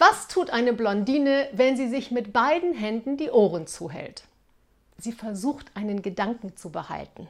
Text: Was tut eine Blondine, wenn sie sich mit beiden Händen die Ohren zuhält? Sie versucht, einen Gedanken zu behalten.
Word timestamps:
Was 0.00 0.28
tut 0.28 0.48
eine 0.48 0.72
Blondine, 0.72 1.50
wenn 1.52 1.76
sie 1.76 1.86
sich 1.86 2.10
mit 2.10 2.32
beiden 2.32 2.72
Händen 2.72 3.18
die 3.18 3.28
Ohren 3.28 3.66
zuhält? 3.66 4.22
Sie 4.96 5.12
versucht, 5.12 5.66
einen 5.74 6.00
Gedanken 6.00 6.56
zu 6.56 6.70
behalten. 6.70 7.28